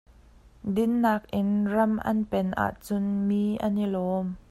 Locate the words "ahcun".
2.65-3.05